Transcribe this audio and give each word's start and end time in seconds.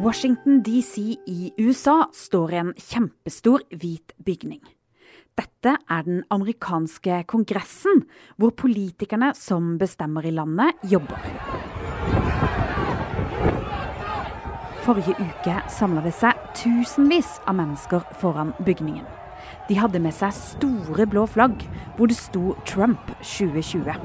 Washington 0.00 0.62
DC 0.62 0.98
i 1.26 1.52
USA 1.58 2.06
står 2.12 2.52
en 2.56 2.68
kjempestor 2.72 3.60
hvit 3.68 4.14
bygning. 4.24 4.62
Dette 5.36 5.74
er 5.76 6.06
den 6.06 6.22
amerikanske 6.32 7.18
kongressen, 7.28 8.06
hvor 8.40 8.54
politikerne 8.56 9.34
som 9.36 9.74
bestemmer 9.80 10.24
i 10.24 10.32
landet, 10.32 10.72
jobber. 10.88 11.20
Forrige 14.86 15.18
uke 15.20 15.58
samla 15.68 16.06
det 16.06 16.14
seg 16.16 16.48
tusenvis 16.56 17.36
av 17.44 17.60
mennesker 17.60 18.08
foran 18.22 18.54
bygningen. 18.64 19.04
De 19.68 19.76
hadde 19.76 20.00
med 20.00 20.16
seg 20.16 20.32
store 20.32 21.04
blå 21.12 21.26
flagg 21.28 21.60
hvor 21.98 22.08
det 22.08 22.16
sto 22.16 22.56
'Trump 22.64 23.12
2020'. 23.20 24.00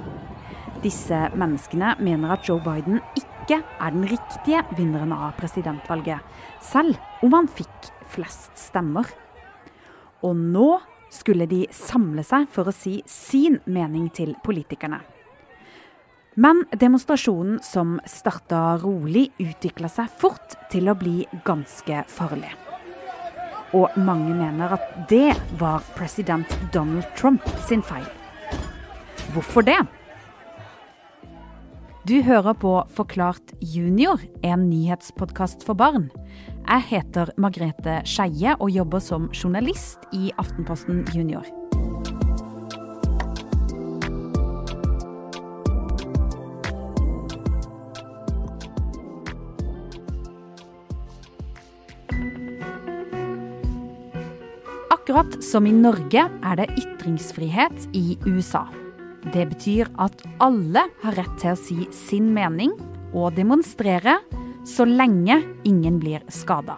Disse 0.84 1.18
menneskene 1.34 1.96
mener 2.04 2.36
at 2.36 2.44
Joe 2.50 2.60
Biden 2.60 3.00
ikke 3.16 3.25
er 3.54 3.94
den 3.94 4.08
riktige 4.10 4.64
vinneren 4.74 5.14
av 5.14 5.36
presidentvalget, 5.38 6.20
selv 6.60 6.98
om 7.22 7.34
han 7.38 7.48
fikk 7.48 7.92
flest 8.10 8.58
stemmer. 8.58 9.06
Og 10.26 10.34
nå 10.34 10.80
skulle 11.14 11.46
de 11.46 11.66
samle 11.72 12.24
seg 12.26 12.48
for 12.52 12.68
å 12.68 12.74
si 12.76 13.02
sin 13.06 13.60
mening 13.66 14.10
til 14.10 14.34
politikerne. 14.44 15.02
Men 16.36 16.66
demonstrasjonen 16.76 17.62
som 17.64 18.00
starta 18.10 18.76
rolig, 18.82 19.30
utvikla 19.40 19.88
seg 19.88 20.10
fort 20.20 20.58
til 20.72 20.90
å 20.92 20.98
bli 21.00 21.22
ganske 21.48 22.02
farlig. 22.12 22.52
Og 23.76 23.96
mange 24.00 24.34
mener 24.36 24.76
at 24.76 24.90
det 25.10 25.36
var 25.60 25.84
president 25.96 26.52
Donald 26.74 27.08
Trump 27.16 27.46
sin 27.68 27.84
feil. 27.84 28.08
Hvorfor 29.32 29.64
det? 29.64 29.80
Du 32.06 32.20
hører 32.22 32.54
på 32.54 32.72
Forklart 32.94 33.56
junior, 33.66 34.22
en 34.46 34.68
nyhetspodkast 34.70 35.64
for 35.66 35.74
barn. 35.74 36.12
Jeg 36.68 36.84
heter 36.92 37.32
Margrethe 37.42 37.96
Skeie 38.06 38.54
og 38.60 38.70
jobber 38.70 39.02
som 39.02 39.26
journalist 39.34 40.06
i 40.14 40.30
Aftenposten 40.38 41.02
Junior. 41.16 41.50
Akkurat 54.94 55.42
som 55.42 55.66
i 55.66 55.74
Norge 55.74 56.30
er 56.30 56.62
det 56.62 56.70
ytringsfrihet 56.78 57.90
i 57.98 58.12
USA. 58.30 58.68
Det 59.34 59.46
betyr 59.50 59.90
at 60.02 60.22
alle 60.44 60.86
har 61.02 61.16
rett 61.18 61.38
til 61.42 61.54
å 61.54 61.60
si 61.60 61.88
sin 61.96 62.30
mening 62.36 62.76
og 63.16 63.34
demonstrere, 63.38 64.20
så 64.66 64.86
lenge 64.86 65.40
ingen 65.66 65.98
blir 66.02 66.26
skada. 66.34 66.78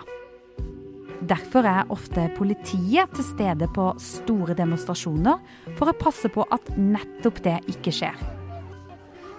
Derfor 1.27 1.65
er 1.65 1.91
ofte 1.91 2.27
politiet 2.37 3.11
til 3.15 3.25
stede 3.25 3.67
på 3.73 3.89
store 3.99 4.55
demonstrasjoner 4.55 5.39
for 5.79 5.89
å 5.89 5.97
passe 5.97 6.29
på 6.31 6.45
at 6.53 6.69
nettopp 6.77 7.41
det 7.47 7.57
ikke 7.73 7.95
skjer. 7.95 8.19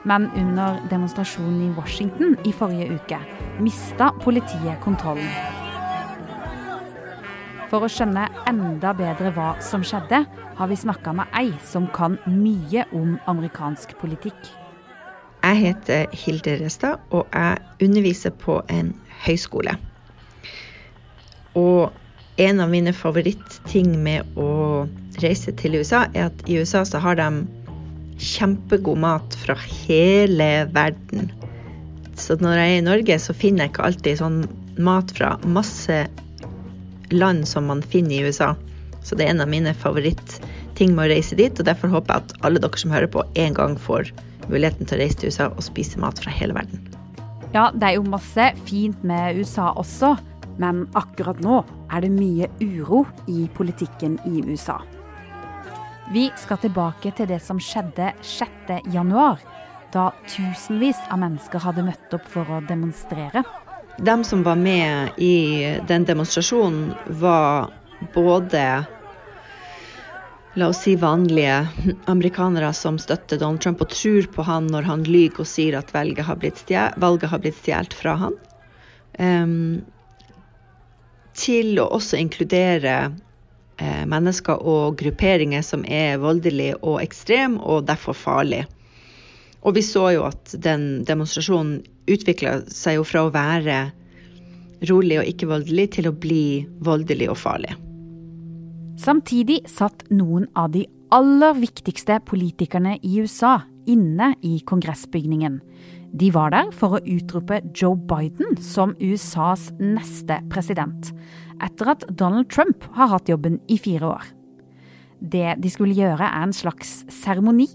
Men 0.09 0.29
under 0.39 0.81
demonstrasjonen 0.91 1.69
i 1.69 1.75
Washington 1.77 2.37
i 2.49 2.55
forrige 2.55 2.99
uke 2.99 3.23
mista 3.63 4.13
politiet 4.25 4.81
kontrollen. 4.85 5.58
For 7.69 7.85
å 7.85 7.89
skjønne 7.93 8.25
enda 8.49 8.95
bedre 8.97 9.31
hva 9.37 9.51
som 9.65 9.83
skjedde, 9.85 10.23
har 10.57 10.71
vi 10.71 10.77
snakka 10.81 11.13
med 11.19 11.35
ei 11.37 11.51
som 11.69 11.85
kan 11.93 12.17
mye 12.25 12.87
om 12.97 13.19
amerikansk 13.29 13.93
politikk. 14.01 14.39
Jeg 15.45 15.59
heter 15.61 16.15
Hilde 16.17 16.57
Restad, 16.63 17.03
og 17.13 17.29
jeg 17.29 17.61
underviser 17.85 18.33
på 18.41 18.59
en 18.73 18.95
høyskole. 19.27 19.77
Og 21.61 21.93
en 22.41 22.63
av 22.65 22.73
mine 22.73 22.95
favorittting 22.97 23.93
med 24.01 24.39
å 24.39 24.87
reise 25.21 25.53
til 25.59 25.77
USA, 25.79 26.07
er 26.15 26.31
at 26.31 26.45
i 26.49 26.57
USA 26.61 26.85
så 26.89 27.03
har 27.05 27.19
de 27.21 27.29
kjempegod 28.19 28.99
mat 29.03 29.37
fra 29.45 29.59
hele 29.59 30.49
verden. 30.73 31.29
Så 32.19 32.39
når 32.41 32.59
jeg 32.59 32.73
er 32.73 32.81
i 32.81 32.87
Norge, 32.87 33.19
så 33.23 33.37
finner 33.37 33.67
jeg 33.67 33.75
ikke 33.75 33.87
alltid 33.91 34.23
sånn 34.23 34.41
mat 34.83 35.13
fra 35.15 35.37
masse 35.47 36.01
land 37.13 37.49
som 37.49 37.69
man 37.71 37.83
finner 37.83 38.17
i 38.17 38.29
USA. 38.29 38.55
Så 39.03 39.17
det 39.17 39.27
er 39.27 39.35
en 39.35 39.45
av 39.45 39.51
mine 39.51 39.75
favorittting 39.75 40.95
med 40.95 41.07
å 41.07 41.13
reise 41.15 41.39
dit, 41.39 41.55
og 41.59 41.69
derfor 41.69 41.93
håper 41.93 42.15
jeg 42.15 42.27
at 42.27 42.47
alle 42.47 42.63
dere 42.63 42.81
som 42.81 42.93
hører 42.93 43.11
på, 43.13 43.25
en 43.41 43.57
gang 43.57 43.77
får 43.81 44.11
muligheten 44.49 44.89
til 44.89 44.99
å 44.99 45.03
reise 45.03 45.21
til 45.21 45.33
USA 45.33 45.49
og 45.53 45.65
spise 45.65 46.01
mat 46.01 46.21
fra 46.23 46.33
hele 46.35 46.57
verden. 46.57 46.83
Ja, 47.55 47.71
det 47.73 47.87
er 47.87 47.97
jo 47.97 48.05
masse 48.05 48.51
fint 48.69 49.05
med 49.07 49.39
USA 49.41 49.71
også, 49.81 50.17
men 50.61 50.85
akkurat 50.99 51.41
nå 51.41 51.63
er 51.95 52.05
det 52.05 52.13
mye 52.13 52.49
uro 52.61 53.05
i 53.31 53.47
politikken 53.57 54.19
i 54.29 54.43
USA. 54.45 54.81
Vi 56.13 56.29
skal 56.41 56.61
tilbake 56.61 57.13
til 57.17 57.29
det 57.29 57.41
som 57.45 57.61
skjedde 57.61 58.13
6.1, 58.25 59.47
da 59.93 60.05
tusenvis 60.29 61.01
av 61.13 61.21
mennesker 61.21 61.65
hadde 61.65 61.85
møtt 61.85 62.17
opp 62.17 62.29
for 62.33 62.49
å 62.53 62.61
demonstrere. 62.69 63.45
De 63.99 64.25
som 64.25 64.43
var 64.43 64.57
med 64.57 65.11
i 65.17 65.37
den 65.83 66.05
demonstrasjonen, 66.05 66.95
var 67.07 67.71
både 67.99 68.85
La 70.59 70.69
oss 70.69 70.79
si 70.83 70.97
vanlige 70.97 71.69
amerikanere 72.07 72.73
som 72.75 72.99
støtter 72.99 73.39
Donald 73.39 73.61
Trump 73.63 73.83
og 73.83 73.91
tror 73.95 74.27
på 74.35 74.43
han 74.43 74.67
når 74.71 74.87
han 74.89 75.03
lyver 75.07 75.45
og 75.45 75.47
sier 75.47 75.77
at 75.79 75.93
valget 75.95 76.27
har 76.27 76.39
blitt 76.41 76.63
stjålet 76.65 77.95
fra 77.95 78.15
han. 78.23 78.39
Um, 79.19 79.85
til 81.39 81.79
å 81.79 81.87
også 81.99 82.19
inkludere 82.19 82.97
eh, 83.79 84.03
mennesker 84.07 84.63
og 84.63 84.99
grupperinger 84.99 85.63
som 85.63 85.85
er 85.87 86.19
voldelige 86.23 86.81
og 86.83 86.99
ekstreme, 87.05 87.63
og 87.63 87.87
derfor 87.87 88.19
farlige. 88.19 88.67
Og 89.67 89.75
vi 89.75 89.83
så 89.83 90.05
jo 90.15 90.27
at 90.29 90.55
den 90.63 91.05
demonstrasjonen 91.09 91.81
utvikla 92.09 92.61
seg 92.73 92.99
jo 92.99 93.07
fra 93.07 93.27
å 93.27 93.33
være 93.35 93.81
rolig 94.89 95.19
og 95.19 95.31
ikke 95.31 95.49
voldelig 95.51 95.89
til 95.97 96.11
å 96.11 96.15
bli 96.15 96.45
voldelig 96.87 97.31
og 97.33 97.41
farlig. 97.41 97.75
Samtidig 98.99 99.63
satt 99.71 100.05
noen 100.11 100.47
av 100.59 100.73
de 100.75 100.85
aller 101.15 101.55
viktigste 101.59 102.19
politikerne 102.29 102.97
i 103.03 103.19
USA 103.23 103.61
inne 103.89 104.33
i 104.45 104.59
kongressbygningen. 104.69 105.61
De 106.19 106.31
var 106.33 106.53
der 106.55 106.71
for 106.73 106.97
å 106.97 107.05
utrope 107.05 107.61
Joe 107.77 107.97
Biden 108.09 108.57
som 108.65 108.95
USAs 109.01 109.69
neste 109.81 110.41
president, 110.53 111.13
etter 111.65 111.93
at 111.93 112.05
Donald 112.11 112.49
Trump 112.53 112.87
har 112.97 113.13
hatt 113.13 113.29
jobben 113.29 113.59
i 113.69 113.79
fire 113.81 114.15
år. 114.17 114.29
Det 115.19 115.57
de 115.59 115.71
skulle 115.73 115.97
gjøre, 115.99 116.23
er 116.23 116.47
en 116.47 116.55
slags 116.55 117.03
seremoni, 117.11 117.69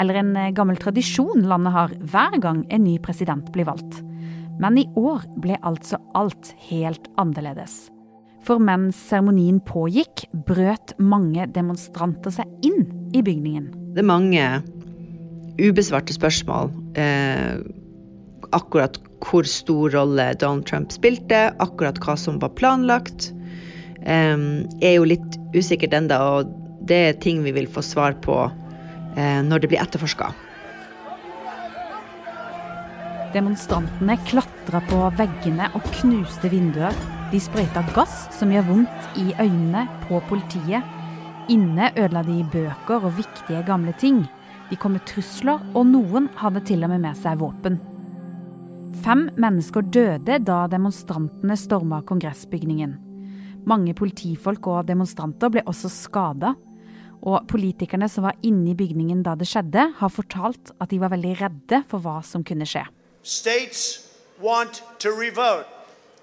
eller 0.00 0.20
en 0.20 0.34
eh, 0.36 0.52
gammel 0.56 0.78
tradisjon 0.80 1.46
landet 1.48 1.74
har 1.74 1.94
hver 2.12 2.38
gang 2.42 2.64
en 2.70 2.84
ny 2.86 2.98
president 3.02 3.50
blir 3.54 3.68
valgt. 3.68 4.00
Men 4.60 4.78
i 4.78 4.86
år 4.98 5.24
ble 5.42 5.58
altså 5.66 5.98
alt 6.14 6.52
helt 6.68 7.08
annerledes. 7.20 7.88
For 8.44 8.60
mens 8.60 8.98
seremonien 9.08 9.60
pågikk, 9.64 10.26
brøt 10.46 10.92
mange 11.00 11.46
demonstranter 11.54 12.34
seg 12.34 12.66
inn 12.66 12.84
i 13.16 13.22
bygningen. 13.24 13.70
Det 13.96 14.02
er 14.02 14.10
mange 14.10 14.44
ubesvarte 15.58 16.14
spørsmål. 16.14 16.70
Eh, 17.00 17.62
akkurat 18.54 18.98
hvor 19.24 19.48
stor 19.48 19.94
rolle 19.94 20.26
Donald 20.38 20.66
Trump 20.68 20.92
spilte, 20.92 21.48
akkurat 21.62 21.98
hva 22.04 22.18
som 22.20 22.36
var 22.42 22.52
planlagt, 22.58 23.30
eh, 24.02 24.36
er 24.84 24.98
jo 24.98 25.08
litt 25.08 25.40
usikkert 25.56 25.96
ennå. 25.96 26.20
Og 26.20 26.52
det 26.84 27.00
er 27.08 27.20
ting 27.24 27.42
vi 27.46 27.54
vil 27.56 27.70
få 27.70 27.82
svar 27.82 28.18
på 28.20 28.44
når 29.16 29.62
det 29.62 29.70
blir 29.70 29.82
etterforska. 29.82 30.32
Demonstrantene 33.34 34.14
klatra 34.28 34.78
på 34.86 34.98
veggene 35.18 35.66
og 35.74 35.86
knuste 35.96 36.50
vinduer. 36.52 36.94
De 37.32 37.40
sprøyta 37.42 37.82
gass 37.94 38.28
som 38.36 38.52
gjør 38.54 38.68
vondt 38.68 39.16
i 39.18 39.32
øynene 39.42 39.88
på 40.04 40.20
politiet. 40.28 40.86
Inne 41.50 41.90
ødela 41.98 42.22
de 42.22 42.44
bøker 42.52 43.02
og 43.02 43.16
viktige 43.18 43.64
gamle 43.66 43.94
ting. 43.98 44.22
De 44.70 44.78
kom 44.78 44.94
med 44.94 45.02
trusler, 45.10 45.58
og 45.74 45.88
noen 45.90 46.28
hadde 46.38 46.62
til 46.64 46.86
og 46.86 46.92
med 46.94 47.02
med 47.02 47.18
seg 47.18 47.42
våpen. 47.42 47.80
Fem 49.04 49.26
mennesker 49.36 49.82
døde 49.82 50.38
da 50.40 50.62
demonstrantene 50.70 51.56
storma 51.58 52.00
kongressbygningen. 52.06 52.94
Mange 53.66 53.96
politifolk 53.98 54.70
og 54.70 54.86
demonstranter 54.88 55.50
ble 55.52 55.64
også 55.66 55.90
skada. 55.90 56.54
Og 57.24 57.46
politikerne 57.48 58.08
som 58.12 58.26
var 58.28 58.36
inne 58.44 58.72
i 58.72 58.76
bygningen 58.76 59.22
da 59.24 59.34
det 59.40 59.48
skjedde, 59.48 59.86
har 59.98 60.12
fortalt 60.12 60.74
at 60.80 60.90
de 60.92 61.00
var 61.00 61.14
veldig 61.14 61.36
redde 61.40 61.80
for 61.88 62.04
hva 62.04 62.20
som 62.26 62.44
kunne 62.44 62.68
skje. 62.68 62.84
States 63.22 64.04
want 64.40 64.82
to 65.00 65.10
revote. 65.10 65.64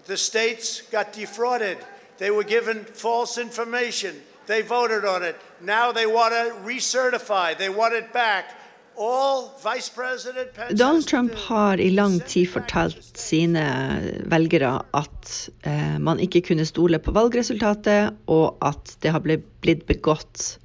The 0.06 0.18
states 0.18 0.84
got 0.92 1.14
defrauded. 1.14 1.78
They 2.18 2.30
were 2.30 2.44
given 2.44 2.86
false 2.94 3.42
information. 3.42 4.14
They 4.46 4.62
voted 4.62 5.06
on 5.06 5.24
it. 5.24 5.36
Now 5.62 5.92
they 5.92 6.06
want 6.06 6.34
to 6.34 6.54
recertify. 6.66 7.58
They 7.58 7.70
want 7.70 7.94
it 7.94 8.14
back. 8.14 8.46
Donald 10.72 11.08
Trump 11.08 11.36
har 11.36 11.80
i 11.80 11.90
lang 11.90 12.20
tid 12.28 12.50
fortalt 12.50 13.18
sine 13.18 13.64
velgere 14.30 14.82
at 14.94 15.32
eh, 15.64 15.96
man 16.00 16.20
ikke 16.20 16.42
kunne 16.52 16.66
stole 16.68 17.00
på 17.00 17.14
valgresultatet, 17.16 18.14
og 18.28 18.60
at 18.62 18.98
det 19.02 19.16
har 19.16 19.24
blitt 19.24 19.88
begått 19.88 20.60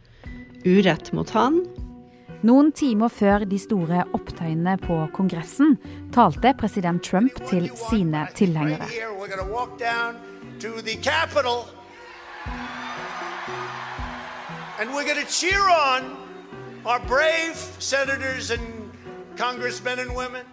urett 0.66 1.12
mot 1.16 1.30
han. 1.30 1.62
Noen 2.46 2.68
timer 2.76 3.10
før 3.10 3.46
de 3.48 3.58
store 3.58 4.02
opptøyene 4.14 4.76
på 4.82 4.98
Kongressen 5.16 5.78
talte 6.14 6.52
president 6.60 7.02
Trump 7.06 7.38
til 7.48 7.70
sine 7.88 8.26
tilhengere. 8.36 8.86
And 14.78 14.90
we're 14.92 15.06
going 15.08 15.24
to 15.24 15.32
cheer 15.32 15.64
on 15.72 16.04
our 16.84 17.00
brave 17.08 17.56
senators 17.78 18.50
and 18.50 18.60
congressmen 19.38 19.98
and 19.98 20.10
women. 20.10 20.44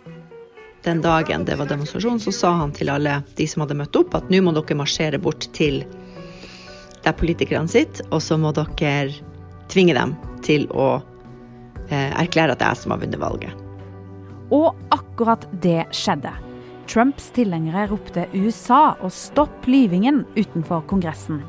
Den 0.84 1.02
dagen 1.02 1.46
det 1.46 1.56
var 1.56 1.66
demonstrasjon, 1.66 2.20
så 2.20 2.32
sa 2.32 2.52
han 2.52 2.72
til 2.72 2.90
alle 2.90 3.22
de 3.36 3.48
som 3.48 3.64
hadde 3.64 3.76
møtt 3.80 3.96
opp, 3.96 4.16
at 4.16 4.32
nå 4.32 4.42
må 4.44 4.52
dere 4.56 4.76
marsjere 4.80 5.20
bort 5.20 5.48
til 5.56 5.84
der 7.04 7.16
politikerne 7.20 7.72
sitter, 7.72 8.08
og 8.12 8.24
så 8.24 8.40
må 8.40 8.52
dere 8.56 9.12
tvinge 9.72 9.96
dem 9.98 10.16
til 10.46 10.68
å 10.72 10.98
eh, 11.90 12.12
erklære 12.12 12.56
at 12.56 12.62
det 12.62 12.68
er 12.68 12.76
jeg 12.76 12.84
som 12.84 12.96
har 12.96 13.04
vunnet 13.04 13.22
valget. 13.22 13.62
Og 14.54 14.74
akkurat 14.94 15.48
det 15.64 15.86
skjedde. 15.96 16.34
Trumps 16.90 17.30
tilhengere 17.34 17.88
ropte 17.90 18.28
USA 18.36 18.94
og 19.00 19.14
stopp 19.16 19.68
lyvingen 19.72 20.26
utenfor 20.36 20.84
Kongressen. 20.90 21.40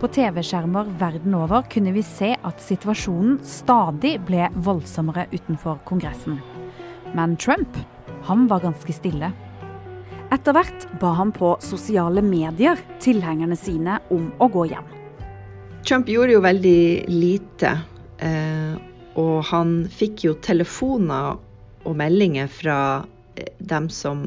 På 0.00 0.10
TV-skjermer 0.10 0.90
verden 0.98 1.36
over 1.38 1.62
kunne 1.70 1.94
vi 1.94 2.02
se 2.04 2.34
at 2.34 2.60
situasjonen 2.60 3.38
stadig 3.46 4.18
ble 4.26 4.50
voldsommere 4.66 5.28
utenfor 5.32 5.78
Kongressen. 5.88 6.40
Men 7.14 7.38
Trump, 7.40 7.78
han 8.26 8.48
var 8.50 8.64
ganske 8.66 8.96
stille. 8.96 9.30
Etter 10.34 10.56
hvert 10.56 10.88
ba 11.00 11.14
han 11.20 11.30
på 11.32 11.54
sosiale 11.62 12.24
medier 12.26 12.80
tilhengerne 13.00 13.56
sine 13.56 14.00
om 14.12 14.32
å 14.42 14.50
gå 14.50 14.66
hjem. 14.72 15.03
Trump 15.84 16.08
gjorde 16.08 16.32
jo 16.32 16.40
veldig 16.44 17.04
lite. 17.12 17.74
Eh, 18.24 18.74
og 19.20 19.36
han 19.50 19.76
fikk 19.92 20.24
jo 20.24 20.34
telefoner 20.42 21.36
og 21.84 21.96
meldinger 21.98 22.48
fra 22.48 22.78
eh, 23.36 23.52
dem 23.60 23.90
som 23.92 24.24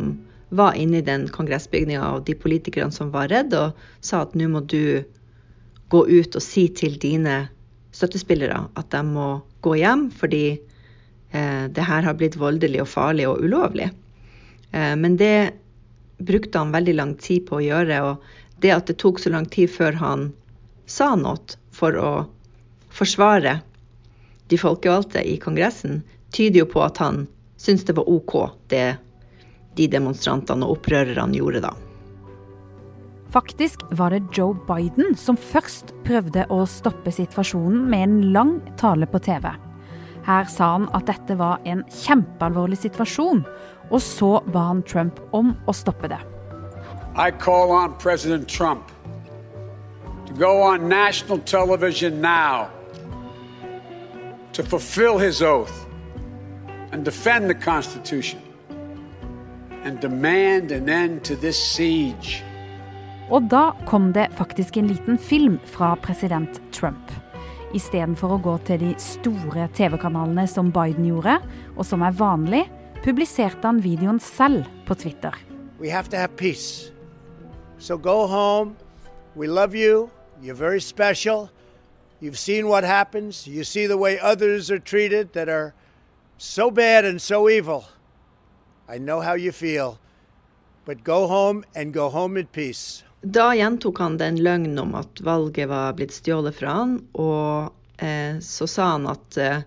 var 0.50 0.78
inne 0.80 1.02
i 1.02 1.06
den 1.06 1.26
kongressbygninga, 1.34 2.14
og 2.14 2.28
de 2.30 2.38
politikerne 2.38 2.94
som 2.94 3.10
var 3.12 3.32
redde, 3.34 3.60
og 3.60 4.06
sa 4.06 4.22
at 4.24 4.36
nå 4.38 4.48
må 4.54 4.62
du 4.70 5.04
gå 5.92 6.04
ut 6.08 6.38
og 6.38 6.44
si 6.44 6.68
til 6.76 6.96
dine 7.02 7.48
støttespillere 7.96 8.60
at 8.78 8.90
de 8.94 9.02
må 9.08 9.28
gå 9.66 9.78
hjem 9.80 10.10
fordi 10.14 10.46
eh, 11.32 11.64
det 11.74 11.86
her 11.90 12.06
har 12.06 12.18
blitt 12.20 12.38
voldelig 12.40 12.84
og 12.84 12.92
farlig 12.92 13.28
og 13.30 13.42
ulovlig. 13.44 13.90
Eh, 14.72 14.94
men 15.00 15.18
det 15.20 15.54
brukte 16.18 16.62
han 16.62 16.76
veldig 16.76 16.96
lang 16.98 17.16
tid 17.22 17.48
på 17.50 17.60
å 17.60 17.66
gjøre. 17.66 18.02
Og 18.12 18.62
det 18.64 18.74
at 18.76 18.92
det 18.92 19.00
tok 19.02 19.22
så 19.22 19.34
lang 19.34 19.48
tid 19.50 19.72
før 19.74 19.98
han 20.02 20.30
sa 20.88 21.14
noe 21.20 21.58
for 21.76 21.98
å 22.00 22.12
forsvare 22.90 23.60
de 24.48 24.58
folkevalgte 24.58 25.22
i 25.28 25.36
Kongressen, 25.42 26.02
tyder 26.32 26.64
jo 26.64 26.70
på 26.72 26.84
at 26.86 27.02
han 27.04 27.26
syntes 27.60 27.88
det 27.88 27.98
var 27.98 28.10
OK, 28.10 28.38
det 28.72 28.98
de 29.78 29.88
demonstrantene 29.92 30.66
og 30.66 30.80
opprørerne 30.80 31.38
gjorde 31.38 31.62
da. 31.68 31.74
Faktisk 33.34 33.84
var 34.00 34.16
det 34.16 34.24
Joe 34.34 34.56
Biden 34.68 35.16
som 35.20 35.38
først 35.38 35.92
prøvde 36.08 36.46
å 36.54 36.64
stoppe 36.70 37.12
situasjonen 37.12 37.84
med 37.92 38.06
en 38.06 38.20
lang 38.34 38.54
tale 38.80 39.06
på 39.12 39.20
TV. 39.20 39.50
Her 40.28 40.48
sa 40.52 40.74
han 40.74 40.88
at 40.96 41.08
dette 41.12 41.36
var 41.40 41.62
en 41.68 41.84
kjempealvorlig 41.92 42.80
situasjon, 42.82 43.44
og 43.92 44.02
så 44.04 44.32
ba 44.52 44.70
han 44.72 44.82
Trump 44.88 45.20
om 45.36 45.54
å 45.68 45.76
stoppe 45.76 46.10
det. 46.12 46.20
I 47.18 47.32
call 47.32 47.72
on 47.76 47.96
President 48.00 48.48
Trump 48.48 48.92
go 50.38 50.62
on 50.62 50.88
national 50.88 51.40
television 51.40 52.22
now 52.22 52.70
to 54.54 54.64
fulfill 54.64 55.18
his 55.18 55.42
oath 55.42 55.88
and 56.92 57.04
defend 57.04 57.50
the 57.50 57.56
Constitution 57.56 58.40
and 59.84 60.00
demand 60.00 60.72
an 60.72 60.90
end 60.90 61.24
to 61.24 61.36
this 61.36 61.58
siege. 61.58 62.44
Og 63.30 63.50
da 63.52 63.74
kom 63.86 64.14
det 64.14 64.30
faktisk 64.38 64.78
en 64.78 64.88
liten 64.88 65.18
film 65.18 65.60
fra 65.66 65.96
president 65.96 66.62
Trump. 66.72 67.12
Istedenfor 67.76 68.38
å 68.38 68.42
gå 68.42 68.54
til 68.70 68.80
de 68.80 68.94
store 69.02 69.68
TV-kanalene 69.76 70.48
som 70.48 70.72
Biden 70.72 71.10
gjorde, 71.10 71.42
og 71.76 71.84
som 71.86 72.06
er 72.08 72.16
vanlig, 72.16 72.64
publiserte 73.04 73.68
han 73.68 73.82
videoen 73.84 74.22
selv 74.24 74.64
på 74.88 74.96
Twitter. 74.96 75.36
We 75.80 75.92
have 75.92 76.10
to 76.10 76.18
have 76.18 76.38
peace. 76.38 76.92
So 77.80 77.98
go 77.98 78.26
home. 78.28 78.78
We 79.36 79.48
love 79.48 79.76
you. 79.76 80.10
You're 80.42 80.56
very 80.56 80.82
special. 80.82 81.50
You've 82.20 82.38
seen 82.38 82.68
what 82.68 82.84
happens. 82.84 83.48
You 83.48 83.64
see 83.64 83.88
the 83.88 83.98
way 83.98 84.20
others 84.20 84.70
are 84.72 84.80
treated 84.80 85.34
that 85.34 85.50
are 85.50 85.74
so 86.38 86.72
bad 86.72 87.06
and 87.06 87.22
so 87.22 87.50
evil. 87.50 87.86
I 88.88 88.98
know 88.98 89.20
how 89.20 89.34
you 89.34 89.52
feel. 89.52 89.98
But 90.86 91.04
go 91.04 91.28
home 91.28 91.66
and 91.76 91.94
go 91.94 92.10
home 92.10 92.38
in 92.38 92.48
peace. 92.48 93.04
Da 93.22 93.52
gjentok 93.56 93.98
han 93.98 94.18
den 94.18 94.38
løgnen 94.38 94.78
om 94.80 94.94
at 94.96 95.20
valget 95.26 95.68
var 95.70 95.96
blitt 95.98 96.14
stjålet 96.14 96.56
fra 96.56 96.76
han, 96.80 96.94
og 97.18 97.74
eh, 97.98 98.38
så 98.40 98.68
sa 98.70 98.92
han 98.94 99.08
at 99.10 99.38
eh, 99.42 99.66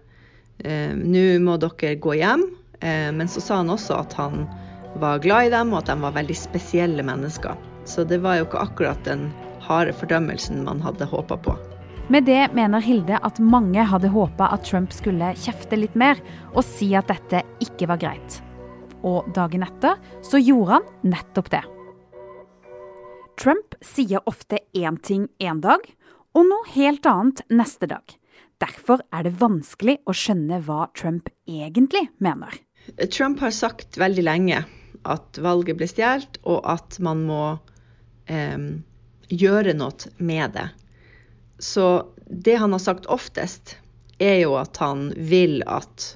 eh, 0.64 0.94
nå 0.94 1.24
må 1.44 1.58
dere 1.60 1.98
gå 1.98 2.14
hjem. 2.22 2.46
Eh, 2.80 3.10
men 3.12 3.28
så 3.28 3.42
sa 3.42 3.58
han 3.60 3.74
også 3.74 3.98
at 3.98 4.14
han 4.16 4.46
var 5.02 5.20
glad 5.20 5.50
i 5.50 5.52
dem, 5.52 5.74
og 5.74 5.82
at 5.82 5.90
de 5.90 5.98
var 6.00 6.16
veldig 6.16 6.38
spesielle 6.38 7.04
mennesker. 7.04 7.58
Så 7.84 8.06
det 8.06 8.22
var 8.22 8.38
jo 8.38 8.46
ikke 8.46 8.64
akkurat 8.70 9.04
den 9.04 9.28
harde 9.70 9.94
fordømmelsen 9.96 10.64
man 10.66 10.82
hadde 10.84 11.08
håpa 11.08 11.38
på. 11.40 11.56
Med 12.10 12.26
det 12.26 12.50
mener 12.58 12.82
Hilde 12.82 13.20
at 13.22 13.38
mange 13.38 13.84
hadde 13.86 14.10
håpa 14.10 14.48
at 14.50 14.64
Trump 14.66 14.90
skulle 14.90 15.30
kjefte 15.38 15.78
litt 15.78 15.94
mer 15.94 16.18
og 16.50 16.64
si 16.66 16.90
at 16.98 17.10
dette 17.10 17.44
ikke 17.62 17.86
var 17.86 18.00
greit. 18.02 18.40
Og 19.06 19.28
dagen 19.34 19.62
etter 19.62 20.00
så 20.26 20.40
gjorde 20.42 20.80
han 20.80 20.88
nettopp 21.12 21.52
det. 21.54 21.62
Trump 23.40 23.78
sier 23.80 24.26
ofte 24.28 24.58
én 24.76 24.98
ting 25.00 25.28
én 25.40 25.62
dag, 25.62 25.86
og 26.36 26.44
noe 26.50 26.66
helt 26.74 27.06
annet 27.08 27.40
neste 27.48 27.88
dag. 27.88 28.04
Derfor 28.60 29.00
er 29.14 29.24
det 29.24 29.38
vanskelig 29.40 29.96
å 30.04 30.12
skjønne 30.12 30.60
hva 30.66 30.90
Trump 30.98 31.30
egentlig 31.48 32.08
mener. 32.20 32.52
Trump 33.08 33.40
har 33.40 33.54
sagt 33.54 33.96
veldig 34.00 34.26
lenge 34.26 34.60
at 35.08 35.40
valget 35.40 35.78
ble 35.78 35.88
stjålet, 35.88 36.42
og 36.44 36.60
at 36.68 36.98
man 37.00 37.24
må 37.30 37.42
eh, 38.28 38.58
gjøre 39.30 39.74
noe 39.78 40.12
med 40.18 40.56
det. 40.56 40.68
Så 41.58 42.06
det 42.26 42.56
han 42.60 42.72
har 42.72 42.82
sagt 42.82 43.06
oftest, 43.06 43.76
er 44.20 44.42
jo 44.42 44.56
at 44.60 44.76
han 44.76 45.10
vil 45.16 45.62
at 45.66 46.14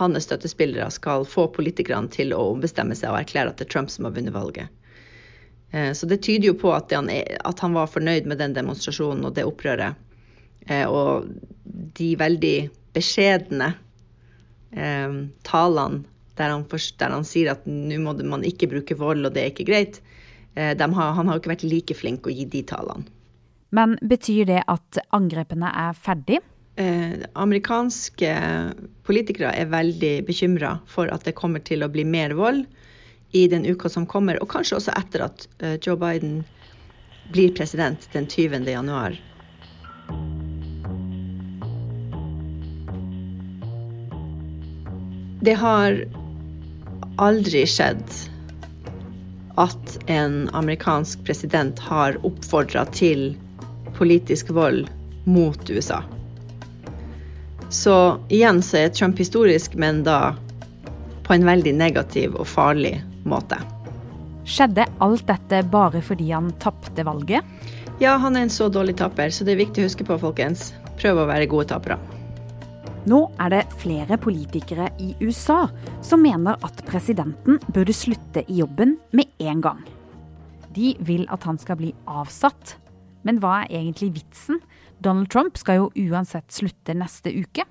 hans 0.00 0.24
støttespillere 0.24 0.86
skal 0.94 1.26
få 1.28 1.48
politikerne 1.52 2.08
til 2.12 2.32
å 2.32 2.44
ombestemme 2.54 2.94
seg 2.96 3.10
og 3.12 3.20
erklære 3.20 3.52
at 3.52 3.58
det 3.60 3.66
er 3.66 3.72
Trump 3.74 3.90
som 3.92 4.06
har 4.06 4.14
vunnet 4.16 4.32
valget. 4.32 4.70
Eh, 5.70 5.92
så 5.92 6.06
det 6.06 6.22
tyder 6.24 6.52
jo 6.52 6.58
på 6.58 6.72
at 6.72 6.92
han, 6.94 7.10
at 7.10 7.60
han, 7.60 7.74
var 7.76 7.90
fornøyd 7.90 8.28
med 8.30 8.40
den 8.40 8.54
demonstrasjonen 8.56 9.26
og 9.28 9.34
det 9.36 9.44
opprøret. 9.48 9.98
Eh, 10.66 10.86
og 10.86 11.28
de 11.98 12.14
veldig 12.18 12.56
beskjedne 12.96 13.72
eh, 14.72 15.20
talene 15.46 16.06
der 16.40 16.54
han, 16.54 16.64
der 16.70 17.12
han, 17.12 17.26
sier 17.28 17.52
at 17.52 17.66
nå 17.68 17.98
må 18.00 18.14
man 18.24 18.46
ikke 18.46 18.70
bruke 18.70 18.96
vold 18.96 19.26
og 19.26 19.34
det 19.34 19.42
er 19.42 19.52
ikke 19.52 19.68
greit, 19.68 20.00
har, 20.56 21.12
han 21.16 21.28
har 21.28 21.38
ikke 21.38 21.52
vært 21.54 21.66
like 21.68 21.94
flink 21.94 22.26
å 22.26 22.34
gi 22.34 22.44
de 22.44 22.62
talene. 22.66 23.06
Men 23.70 23.98
betyr 24.02 24.48
det 24.48 24.62
at 24.66 24.98
angrepene 25.14 25.70
er 25.70 25.94
ferdig? 25.94 26.40
Eh, 26.80 27.22
amerikanske 27.38 28.30
politikere 29.06 29.52
er 29.54 29.70
veldig 29.70 30.14
bekymra 30.26 30.78
for 30.90 31.10
at 31.14 31.26
det 31.26 31.36
kommer 31.38 31.62
til 31.62 31.84
å 31.84 31.90
bli 31.92 32.04
mer 32.08 32.34
vold 32.38 32.64
i 33.36 33.46
den 33.50 33.66
uka 33.66 33.88
som 33.88 34.06
kommer, 34.10 34.40
og 34.42 34.50
kanskje 34.50 34.78
også 34.80 34.94
etter 34.98 35.22
at 35.28 35.44
uh, 35.62 35.76
Joe 35.78 35.94
Biden 35.98 36.40
blir 37.30 37.52
president 37.54 38.08
den 38.10 38.26
20. 38.26 38.66
januar. 38.66 39.14
Det 45.40 45.54
har 45.54 46.00
aldri 47.22 47.62
skjedd 47.70 48.02
at 49.60 49.98
en 50.10 50.48
amerikansk 50.56 51.24
president 51.26 51.78
har 51.78 52.18
oppfordra 52.26 52.86
til 52.96 53.34
politisk 53.98 54.50
vold 54.56 54.88
mot 55.28 55.70
USA. 55.70 56.02
Så 57.70 58.18
igjen 58.28 58.62
så 58.66 58.84
er 58.84 58.94
Trump 58.94 59.18
historisk, 59.20 59.74
men 59.78 60.02
da 60.06 60.34
på 61.26 61.36
en 61.36 61.46
veldig 61.46 61.74
negativ 61.78 62.34
og 62.34 62.48
farlig 62.50 62.96
måte. 63.28 63.60
Skjedde 64.48 64.88
alt 64.98 65.26
dette 65.28 65.60
bare 65.70 66.00
fordi 66.02 66.32
han 66.32 66.50
tapte 66.58 67.04
valget? 67.06 67.44
Ja, 68.00 68.16
han 68.16 68.36
er 68.36 68.48
en 68.48 68.50
så 68.50 68.66
dårlig 68.72 68.96
taper, 68.98 69.30
så 69.30 69.44
det 69.44 69.54
er 69.54 69.60
viktig 69.60 69.84
å 69.84 69.90
huske 69.90 70.06
på, 70.08 70.16
folkens. 70.18 70.72
Prøv 70.98 71.20
å 71.20 71.28
være 71.28 71.46
gode 71.52 71.68
tapere. 71.70 72.00
Nå 73.08 73.20
er 73.40 73.48
det 73.48 73.62
flere 73.80 74.18
politikere 74.20 74.90
i 75.00 75.14
USA 75.22 75.62
som 76.04 76.20
mener 76.20 76.60
at 76.66 76.82
presidenten 76.84 77.56
burde 77.72 77.94
slutte 77.96 78.42
i 78.44 78.58
jobben 78.60 78.98
med 79.16 79.30
en 79.40 79.62
gang. 79.64 79.80
De 80.76 80.92
vil 81.08 81.24
at 81.32 81.46
han 81.48 81.58
skal 81.58 81.78
bli 81.80 81.94
avsatt. 82.04 82.76
Men 83.24 83.40
hva 83.40 83.62
er 83.62 83.72
egentlig 83.72 84.12
vitsen? 84.18 84.60
Donald 85.00 85.30
Trump 85.32 85.56
skal 85.56 85.80
jo 85.80 86.10
uansett 86.10 86.52
slutte 86.52 86.96
neste 86.96 87.32
uke. 87.32 87.64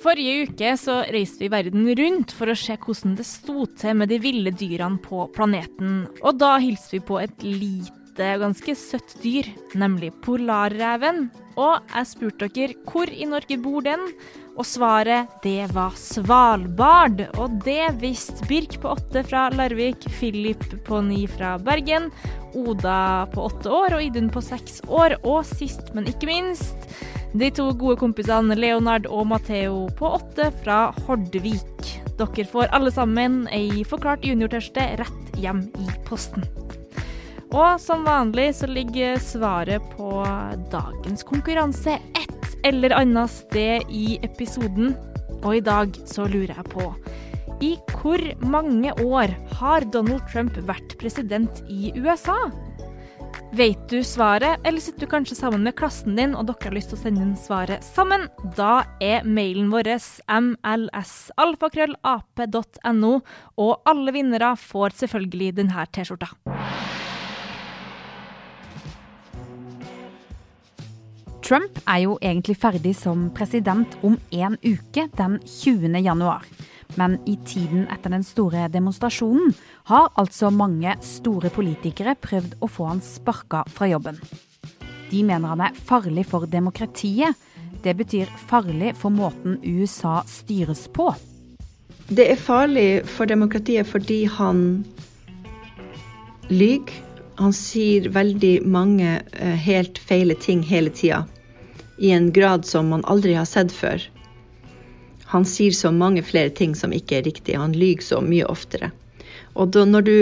Forrige 0.00 0.46
uke 0.48 0.74
så 0.80 1.02
reiste 1.12 1.44
vi 1.44 1.50
verden 1.52 1.88
rundt 1.96 2.32
for 2.32 2.48
å 2.48 2.56
se 2.56 2.76
hvordan 2.80 3.16
det 3.18 3.26
sto 3.28 3.66
til 3.80 3.98
med 4.00 4.08
de 4.12 4.20
ville 4.20 4.52
dyrene 4.52 5.00
på 5.04 5.26
planeten. 5.36 6.04
Og 6.20 6.38
da 6.40 6.54
hilste 6.60 6.96
vi 6.96 7.02
på 7.04 7.20
et 7.20 7.44
lite 7.44 7.99
og 8.18 8.42
ganske 8.42 8.74
søtt 8.74 9.14
dyr, 9.22 9.46
nemlig 9.78 10.10
polarreven. 10.24 11.28
Og 11.60 11.80
jeg 11.92 12.08
spurte 12.08 12.48
dere 12.52 12.76
hvor 12.88 13.10
i 13.10 13.26
Norge 13.28 13.58
bor 13.60 13.84
den, 13.84 14.02
og 14.58 14.66
svaret 14.66 15.30
det 15.44 15.70
var 15.74 15.94
Svalbard. 15.96 17.22
Og 17.40 17.60
det 17.64 18.00
visste 18.02 18.46
Birk 18.50 18.78
på 18.82 18.92
åtte 18.96 19.22
fra 19.28 19.48
Larvik, 19.54 20.04
Philip 20.18 20.64
på 20.86 21.00
ni 21.06 21.26
fra 21.30 21.56
Bergen, 21.58 22.10
Oda 22.54 23.28
på 23.30 23.46
åtte 23.46 23.70
år 23.70 23.96
og 23.96 24.04
Idun 24.04 24.30
på 24.32 24.42
seks 24.42 24.80
år, 24.88 25.16
og 25.22 25.44
sist, 25.46 25.92
men 25.94 26.08
ikke 26.10 26.30
minst 26.30 26.90
de 27.30 27.46
to 27.54 27.68
gode 27.78 28.00
kompisene 28.00 28.56
Leonard 28.58 29.06
og 29.06 29.28
Matheo 29.30 29.84
på 29.98 30.16
åtte 30.18 30.50
fra 30.64 30.88
Hordvik. 31.06 31.92
Dere 32.20 32.48
får 32.52 32.72
alle 32.76 32.90
sammen 32.92 33.44
ei 33.54 33.84
forklart 33.88 34.26
juniortørste 34.26 34.90
rett 35.00 35.38
hjem 35.40 35.68
i 35.78 35.86
posten. 36.08 36.44
Og 37.50 37.80
som 37.82 38.04
vanlig 38.06 38.52
så 38.60 38.68
ligger 38.70 39.18
svaret 39.22 39.82
på 39.96 40.10
dagens 40.70 41.26
konkurranse 41.26 41.98
ett 42.14 42.66
eller 42.66 42.94
annet 42.94 43.30
sted 43.30 43.90
i 43.90 44.20
episoden. 44.22 44.94
Og 45.40 45.56
i 45.56 45.64
dag 45.64 45.96
så 46.06 46.28
lurer 46.30 46.54
jeg 46.54 46.70
på 46.70 46.92
i 47.60 47.76
hvor 48.00 48.22
mange 48.40 48.88
år 49.04 49.28
har 49.58 49.84
Donald 49.92 50.22
Trump 50.32 50.56
vært 50.68 50.98
president 51.00 51.50
i 51.68 51.92
USA? 51.98 52.50
Vet 53.54 53.88
du 53.90 54.02
svaret, 54.06 54.60
eller 54.66 54.80
sitter 54.80 55.00
du 55.04 55.10
kanskje 55.10 55.36
sammen 55.38 55.62
med 55.66 55.74
klassen 55.78 56.16
din 56.18 56.34
og 56.38 56.46
dere 56.48 56.64
har 56.68 56.74
lyst 56.76 56.88
til 56.92 56.98
å 56.98 57.02
sende 57.02 57.22
inn 57.24 57.36
svaret 57.38 57.84
sammen? 57.84 58.22
Da 58.56 58.84
er 59.02 59.24
mailen 59.26 59.70
vår 59.74 59.86
mlsalfakrøllap.no, 60.30 63.12
og 63.58 63.72
alle 63.90 64.10
vinnere 64.14 64.56
får 64.70 64.90
selvfølgelig 65.02 65.50
denne 65.60 65.86
T-skjorta. 65.90 66.28
Trump 71.50 71.80
er 71.82 72.04
jo 72.04 72.12
egentlig 72.22 72.54
ferdig 72.62 72.92
som 72.94 73.24
president 73.34 73.96
om 74.06 74.12
en 74.30 74.52
uke, 74.62 75.08
den 75.18 75.32
20. 75.42 75.96
januar. 75.98 76.44
Men 76.94 77.16
i 77.26 77.34
tiden 77.42 77.88
etter 77.90 78.12
den 78.14 78.22
store 78.22 78.68
demonstrasjonen 78.70 79.56
har 79.90 80.12
altså 80.14 80.52
mange 80.54 80.92
store 81.02 81.50
politikere 81.50 82.14
prøvd 82.22 82.54
å 82.62 82.68
få 82.70 82.86
han 82.92 83.02
sparka 83.02 83.64
fra 83.66 83.88
jobben. 83.90 84.20
De 85.10 85.24
mener 85.26 85.50
han 85.50 85.64
er 85.66 85.80
farlig 85.88 86.28
for 86.30 86.46
demokratiet. 86.46 87.34
Det 87.82 87.96
betyr 87.98 88.30
farlig 88.46 88.94
for 89.00 89.10
måten 89.10 89.58
USA 89.66 90.20
styres 90.30 90.84
på. 90.94 91.08
Det 92.14 92.28
er 92.30 92.38
farlig 92.38 93.02
for 93.10 93.26
demokratiet 93.26 93.90
fordi 93.90 94.20
han 94.38 94.84
lyver. 96.46 96.94
Han 97.42 97.54
sier 97.56 98.06
veldig 98.14 98.54
mange 98.70 99.18
eh, 99.18 99.60
helt 99.66 99.98
feile 99.98 100.38
ting 100.38 100.62
hele 100.62 100.94
tida. 100.94 101.24
I 102.00 102.14
en 102.16 102.30
grad 102.32 102.64
som 102.64 102.88
man 102.88 103.04
aldri 103.04 103.34
har 103.36 103.48
sett 103.48 103.72
før. 103.76 104.02
Han 105.30 105.44
sier 105.46 105.74
så 105.76 105.92
mange 105.94 106.24
flere 106.26 106.50
ting 106.50 106.72
som 106.74 106.94
ikke 106.96 107.20
er 107.20 107.26
riktig. 107.28 107.58
Han 107.60 107.76
lyver 107.76 108.02
så 108.02 108.22
mye 108.24 108.48
oftere. 108.48 108.90
Og 109.54 109.70
da, 109.76 109.84
når 109.84 110.06
du 110.06 110.14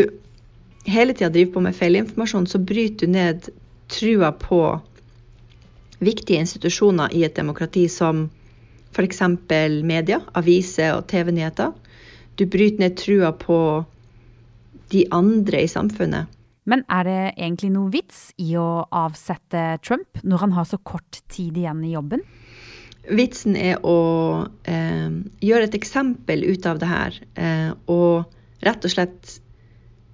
hele 0.89 1.15
tida 1.15 1.31
driver 1.33 1.55
på 1.55 1.63
med 1.65 1.77
feilinformasjon, 1.79 2.49
så 2.51 2.59
bryter 2.59 3.07
du 3.07 3.15
ned 3.15 3.49
trua 3.89 4.33
på 4.37 4.61
viktige 5.99 6.43
institusjoner 6.43 7.15
i 7.15 7.25
et 7.25 7.37
demokrati 7.37 7.87
som 7.89 8.27
f.eks. 8.93 9.23
media, 9.85 10.21
aviser 10.35 10.97
og 10.97 11.07
TV-nyheter. 11.11 11.73
Du 12.37 12.47
bryter 12.47 12.85
ned 12.85 12.99
trua 12.99 13.33
på 13.33 13.61
de 14.93 15.05
andre 15.13 15.63
i 15.63 15.71
samfunnet. 15.71 16.27
Men 16.69 16.85
er 16.93 17.07
det 17.09 17.21
egentlig 17.31 17.71
noe 17.73 17.93
vits 17.93 18.29
i 18.37 18.53
å 18.61 18.85
avsette 18.93 19.79
Trump 19.85 20.21
når 20.23 20.45
han 20.45 20.55
har 20.59 20.69
så 20.69 20.79
kort 20.79 21.23
tid 21.33 21.57
igjen 21.57 21.81
i 21.87 21.95
jobben? 21.95 22.25
Vitsen 23.09 23.57
er 23.57 23.81
å 23.89 23.99
eh, 24.69 25.09
gjøre 25.41 25.69
et 25.69 25.77
eksempel 25.79 26.45
ut 26.45 26.67
av 26.69 26.81
det 26.83 26.91
her. 26.91 27.21
Eh, 27.41 27.71
og 27.89 28.67
rett 28.67 28.85
og 28.85 28.93
slett 28.93 29.39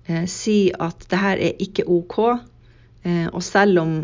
eh, 0.07 0.29
si 0.31 0.69
at 0.71 1.09
det 1.11 1.19
her 1.19 1.43
er 1.43 1.65
ikke 1.65 1.89
OK. 1.91 2.21
Eh, 3.03 3.27
og 3.33 3.43
selv 3.43 3.83
om 3.83 3.97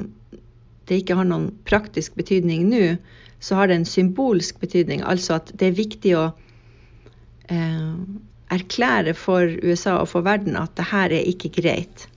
det 0.91 1.05
ikke 1.05 1.21
har 1.21 1.29
noen 1.31 1.53
praktisk 1.69 2.19
betydning 2.19 2.67
nå, 2.73 2.97
så 3.41 3.61
har 3.61 3.71
det 3.71 3.79
en 3.79 3.89
symbolsk 3.89 4.59
betydning. 4.61 5.05
Altså 5.07 5.39
at 5.39 5.55
det 5.55 5.71
er 5.71 5.79
viktig 5.79 6.17
å 6.19 6.27
eh, 7.47 7.95
erklære 8.51 9.15
for 9.15 9.55
USA 9.63 10.01
og 10.01 10.11
for 10.11 10.27
verden 10.27 10.59
at 10.59 10.75
det 10.81 10.91
her 10.91 11.15
er 11.15 11.31
ikke 11.31 11.55
greit. 11.61 12.11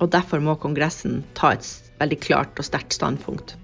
Og 0.00 0.10
derfor 0.12 0.40
må 0.42 0.56
Kongressen 0.60 1.20
ta 1.36 1.52
et 1.56 1.66
veldig 2.00 2.20
klart 2.24 2.60
og 2.60 2.66
sterkt 2.66 2.96
standpunkt. 2.96 3.56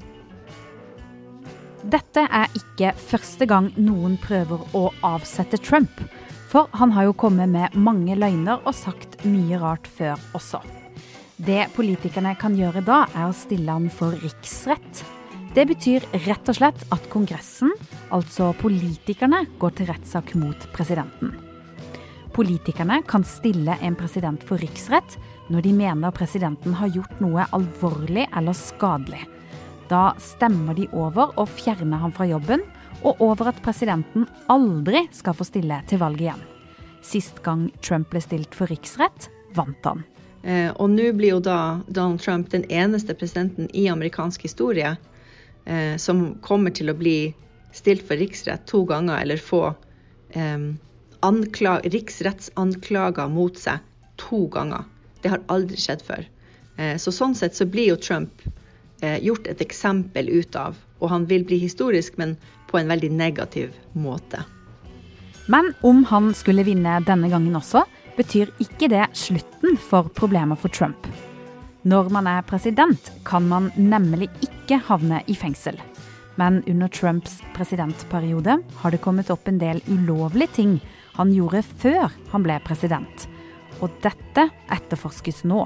Dette 1.87 2.25
er 2.35 2.51
ikke 2.59 2.93
første 2.99 3.47
gang 3.47 3.71
noen 3.79 4.17
prøver 4.19 4.65
å 4.75 4.89
avsette 5.07 5.61
Trump. 5.63 6.03
For 6.51 6.71
han 6.79 6.93
har 6.95 7.09
jo 7.09 7.15
kommet 7.19 7.51
med 7.53 7.75
mange 7.79 8.17
løgner 8.19 8.63
og 8.65 8.75
sagt 8.77 9.21
mye 9.27 9.59
rart 9.63 9.87
før 9.87 10.19
også. 10.37 10.61
Det 11.37 11.67
politikerne 11.77 12.33
kan 12.41 12.57
gjøre 12.57 12.83
da, 12.87 13.05
er 13.13 13.29
å 13.29 13.37
stille 13.37 13.73
han 13.73 13.91
for 13.93 14.17
riksrett. 14.23 15.03
Det 15.57 15.67
betyr 15.69 16.05
rett 16.27 16.53
og 16.53 16.59
slett 16.59 16.87
at 16.93 17.11
Kongressen, 17.13 17.75
altså 18.15 18.53
politikerne, 18.61 19.45
går 19.61 19.77
til 19.79 19.91
rettssak 19.93 20.35
mot 20.41 20.69
presidenten. 20.75 21.46
Politikerne 22.37 23.03
kan 23.09 23.25
stille 23.25 23.79
en 23.81 23.95
president 23.97 24.43
for 24.45 24.61
riksrett 24.61 25.15
når 25.49 25.63
de 25.65 25.71
mener 25.73 26.13
presidenten 26.13 26.75
har 26.77 26.91
gjort 26.93 27.23
noe 27.25 27.47
alvorlig 27.57 28.27
eller 28.37 28.53
skadelig. 28.53 29.23
Da 29.89 30.11
stemmer 30.21 30.77
de 30.77 30.85
over 30.93 31.33
å 31.41 31.47
fjerne 31.49 31.97
ham 31.97 32.13
fra 32.13 32.27
jobben, 32.29 32.61
og 33.01 33.25
over 33.25 33.49
at 33.55 33.63
presidenten 33.65 34.29
aldri 34.53 35.07
skal 35.17 35.39
få 35.39 35.49
stille 35.49 35.81
til 35.89 36.03
valg 36.05 36.21
igjen. 36.21 36.45
Sist 37.01 37.41
gang 37.41 37.71
Trump 37.81 38.13
ble 38.13 38.21
stilt 38.21 38.53
for 38.53 38.69
riksrett, 38.69 39.31
vant 39.57 39.89
han. 39.89 40.05
Eh, 40.45 40.69
og 40.77 40.93
nå 40.93 41.09
blir 41.17 41.39
jo 41.39 41.43
da 41.43 41.81
Donald 41.89 42.21
Trump 42.21 42.53
den 42.53 42.69
eneste 42.69 43.17
presidenten 43.17 43.73
i 43.73 43.89
amerikansk 43.89 44.45
historie 44.45 44.93
eh, 45.65 45.97
som 45.97 46.35
kommer 46.45 46.77
til 46.77 46.93
å 46.93 47.01
bli 47.01 47.33
stilt 47.73 48.05
for 48.05 48.21
riksrett 48.21 48.69
to 48.69 48.85
ganger, 48.85 49.23
eller 49.25 49.41
få 49.41 49.71
eh, 50.37 50.75
riksrettsanklager 51.33 53.29
mot 53.29 53.59
seg 53.59 53.79
to 54.17 54.47
ganger. 54.53 54.85
Det 55.23 55.33
har 55.33 55.45
aldri 55.53 55.77
skjedd 55.81 56.03
før. 56.07 56.27
Eh, 56.77 56.97
så 56.97 57.13
sånn 57.13 57.35
sett 57.35 57.57
så 57.57 57.67
blir 57.67 57.91
jo 57.93 57.97
Trump 57.97 58.43
eh, 59.01 59.19
gjort 59.25 59.47
et 59.47 59.61
eksempel 59.65 60.29
ut 60.29 60.57
av. 60.57 60.77
Og 61.01 61.11
han 61.11 61.27
vil 61.27 61.45
bli 61.45 61.59
historisk, 61.61 62.17
men 62.17 62.37
på 62.71 62.79
en 62.79 62.89
veldig 62.89 63.11
negativ 63.13 63.75
måte. 63.93 64.43
Men 65.47 65.73
om 65.87 66.05
han 66.05 66.33
skulle 66.35 66.65
vinne 66.67 66.99
denne 67.07 67.31
gangen 67.31 67.57
også, 67.57 67.85
betyr 68.17 68.51
ikke 68.63 68.89
det 68.91 69.05
slutten 69.15 69.77
for 69.79 70.09
problemer 70.17 70.59
for 70.59 70.73
Trump. 70.73 71.07
Når 71.87 72.09
man 72.11 72.27
er 72.27 72.43
president, 72.43 73.13
kan 73.25 73.47
man 73.47 73.71
nemlig 73.77 74.27
ikke 74.43 74.81
havne 74.89 75.21
i 75.31 75.37
fengsel. 75.39 75.79
Men 76.37 76.63
under 76.67 76.89
Trumps 76.89 77.39
presidentperiode 77.55 78.59
har 78.81 78.91
det 78.91 79.01
kommet 79.05 79.31
opp 79.31 79.47
en 79.49 79.61
del 79.61 79.81
ulovlige 79.87 80.57
ting 80.57 80.75
han 81.17 81.33
gjorde 81.33 81.63
før 81.81 82.13
han 82.33 82.45
ble 82.45 82.59
president. 82.65 83.27
Og 83.81 83.93
dette 84.05 84.49
etterforskes 84.73 85.43
nå. 85.49 85.65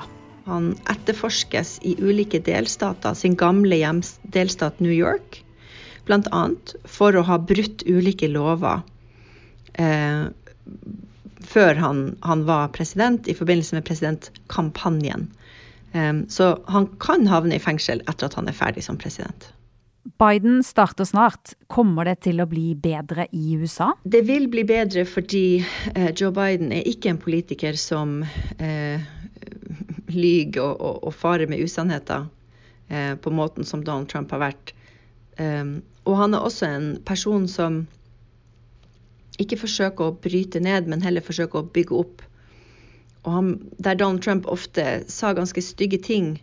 Han 0.48 0.72
etterforskes 0.90 1.76
i 1.86 1.94
ulike 2.00 2.40
delstater, 2.42 3.14
sin 3.14 3.36
gamle 3.38 3.78
delstat 4.34 4.80
New 4.80 4.94
York, 4.94 5.42
bl.a. 6.08 6.42
for 6.88 7.14
å 7.14 7.26
ha 7.28 7.38
brutt 7.38 7.84
ulike 7.86 8.30
lover 8.30 8.80
eh, 9.78 10.26
før 11.50 11.78
han, 11.82 12.02
han, 12.26 12.44
var 12.48 12.72
president, 12.74 13.28
i 13.28 13.36
forbindelse 13.36 13.78
med 13.78 13.86
presidentkampanjen. 13.86 15.28
Eh, 15.92 16.12
så 16.32 16.52
han 16.70 16.90
kan 17.02 17.28
havne 17.30 17.58
i 17.58 17.62
fengsel 17.62 18.02
etter 18.08 18.30
at 18.30 18.38
han 18.38 18.50
er 18.50 18.58
ferdig 18.58 18.86
som 18.86 18.98
president. 18.98 19.50
Biden 20.18 20.62
starter 20.64 21.04
snart. 21.04 21.54
Kommer 21.66 22.08
det 22.08 22.22
til 22.26 22.40
å 22.42 22.48
bli 22.48 22.74
bedre 22.74 23.26
i 23.36 23.56
USA? 23.60 23.92
Det 24.02 24.22
vil 24.28 24.48
bli 24.52 24.64
bedre 24.68 25.04
fordi 25.08 25.60
eh, 25.94 26.10
Joe 26.16 26.32
Biden 26.34 26.72
er 26.74 26.88
ikke 26.88 27.12
en 27.12 27.20
politiker 27.20 27.78
som 27.78 28.20
eh, 28.58 29.02
lyver 30.10 30.62
og, 30.64 30.80
og, 30.80 30.98
og, 31.08 31.14
farer 31.14 31.50
med 31.50 31.62
usannheter 31.62 32.26
eh, 32.88 33.14
på 33.14 33.32
måten 33.34 33.66
som 33.66 33.84
Donald 33.84 34.10
Trump 34.12 34.32
har 34.34 34.44
vært. 34.50 34.74
Um, 35.40 35.80
og 36.04 36.18
han 36.18 36.34
er 36.36 36.44
også 36.44 36.66
en 36.68 36.88
person 37.06 37.46
som 37.48 37.84
ikke 39.40 39.60
forsøker 39.62 40.10
å 40.10 40.16
bryte 40.20 40.60
ned, 40.60 40.88
men 40.90 41.04
heller 41.04 41.24
forsøker 41.24 41.62
å 41.62 41.70
bygge 41.72 41.96
opp. 41.96 42.24
Han, 43.24 43.54
der 43.78 43.96
Donald 43.96 44.24
Trump 44.24 44.48
ofte 44.52 45.02
sa 45.12 45.32
ganske 45.36 45.62
stygge 45.64 46.00
ting 46.04 46.34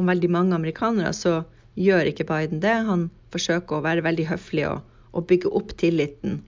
om 0.00 0.08
veldig 0.08 0.30
mange 0.32 0.56
amerikanere, 0.56 1.12
så 1.16 1.42
gjør 1.80 2.10
ikke 2.10 2.28
Biden 2.28 2.62
det. 2.62 2.76
Han 2.86 3.08
forsøker 3.34 3.78
å 3.78 3.84
være 3.84 4.04
veldig 4.06 4.28
høflig 4.30 4.66
og, 4.68 4.84
og 5.16 5.26
bygge 5.30 5.52
opp 5.60 5.74
tilliten 5.80 6.40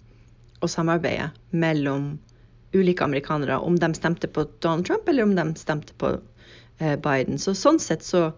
og 0.63 0.71
samarbeidet 0.71 1.33
mellom 1.51 2.15
ulike 2.73 3.05
amerikanere, 3.05 3.59
om 3.59 3.77
de 3.77 3.91
stemte 3.97 4.31
på 4.33 4.47
Donald 4.65 4.87
Trump 4.89 5.09
eller 5.09 5.27
om 5.27 5.35
de 5.37 5.45
stemte 5.61 5.97
på 6.01 6.15
eh, 6.79 6.97
Biden. 6.97 7.41
Så 7.43 7.55
sånn 7.59 7.81
sett 7.83 8.05
så 8.07 8.31